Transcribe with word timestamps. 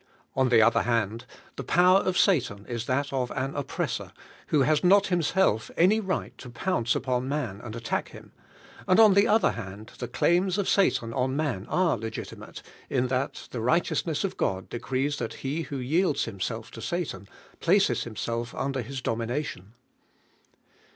On 0.35 0.49
the 0.49 0.63
other 0.63 0.81
hand, 0.81 1.25
the 1.57 1.63
power 1.63 2.03
nf 2.03 2.17
Satan 2.17 2.65
Is 2.67 2.85
thai 2.85 3.03
of 3.11 3.29
an 3.35 3.55
oppressor, 3.55 4.13
who 4.47 4.63
has 4.63 4.83
not 4.83 5.05
himself 5.13 5.69
any 5.77 5.99
right 5.99 6.35
to 6.39 6.49
ponmo 6.49 6.95
upon 6.95 7.29
man 7.29 7.61
and 7.61 7.75
attack 7.75 8.09
him, 8.09 8.31
and 8.87 8.99
on 8.99 9.13
the 9.13 9.27
other 9.27 9.51
hand 9.51 9.91
the 9.99 10.07
claims 10.07 10.57
of 10.57 10.67
Satan 10.67 11.13
on 11.13 11.35
man 11.35 11.67
are 11.69 11.99
legitimate 11.99 12.63
in 12.89 13.09
thai 13.09 13.29
the 13.51 13.61
righteousness 13.61 14.23
of 14.23 14.41
<:<«l 14.41 14.61
decrees 14.67 15.17
thai 15.17 15.27
he 15.37 15.61
who 15.61 15.77
yields 15.77 16.25
him 16.25 16.39
self 16.39 16.71
to 16.71 16.81
Satan 16.81 17.29
places 17.59 18.03
himself 18.03 18.55
under 18.55 18.81
bis 18.81 19.01
iliiiiitiiil 19.01 19.29
ion. 19.55 19.73